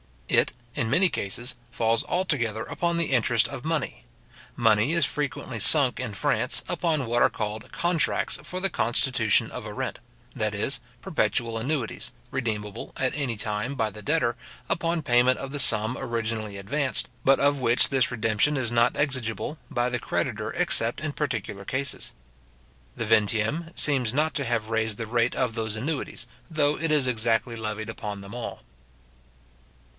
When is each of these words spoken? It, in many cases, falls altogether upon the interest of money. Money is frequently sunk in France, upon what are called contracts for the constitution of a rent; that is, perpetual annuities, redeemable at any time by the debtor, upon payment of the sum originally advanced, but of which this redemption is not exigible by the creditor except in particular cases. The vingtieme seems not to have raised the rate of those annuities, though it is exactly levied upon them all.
It, 0.27 0.53
in 0.75 0.89
many 0.89 1.09
cases, 1.09 1.55
falls 1.69 2.05
altogether 2.05 2.63
upon 2.63 2.97
the 2.97 3.11
interest 3.11 3.47
of 3.49 3.65
money. 3.65 4.03
Money 4.55 4.93
is 4.93 5.05
frequently 5.05 5.59
sunk 5.59 5.99
in 5.99 6.13
France, 6.13 6.63
upon 6.67 7.05
what 7.05 7.21
are 7.21 7.29
called 7.29 7.71
contracts 7.73 8.39
for 8.41 8.59
the 8.59 8.69
constitution 8.69 9.51
of 9.51 9.65
a 9.65 9.73
rent; 9.73 9.99
that 10.33 10.55
is, 10.55 10.79
perpetual 11.01 11.57
annuities, 11.57 12.13
redeemable 12.31 12.93
at 12.95 13.13
any 13.13 13.35
time 13.35 13.75
by 13.75 13.91
the 13.91 14.01
debtor, 14.01 14.37
upon 14.69 15.03
payment 15.03 15.37
of 15.37 15.51
the 15.51 15.59
sum 15.59 15.95
originally 15.99 16.57
advanced, 16.57 17.09
but 17.23 17.39
of 17.39 17.59
which 17.59 17.89
this 17.89 18.09
redemption 18.09 18.55
is 18.57 18.71
not 18.71 18.95
exigible 18.95 19.59
by 19.69 19.89
the 19.89 19.99
creditor 19.99 20.51
except 20.53 20.99
in 21.01 21.11
particular 21.11 21.65
cases. 21.65 22.11
The 22.95 23.05
vingtieme 23.05 23.77
seems 23.77 24.13
not 24.13 24.33
to 24.35 24.45
have 24.45 24.69
raised 24.69 24.97
the 24.97 25.05
rate 25.05 25.35
of 25.35 25.53
those 25.53 25.75
annuities, 25.75 26.25
though 26.49 26.79
it 26.79 26.89
is 26.89 27.05
exactly 27.05 27.55
levied 27.57 27.89
upon 27.89 28.21
them 28.21 28.33
all. 28.33 28.61